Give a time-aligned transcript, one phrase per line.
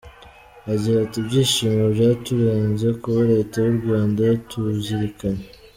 [0.73, 5.45] Agira ati “Ibyishimo byaturenze kuba Leta y’u Rwanda yatuzirikanye.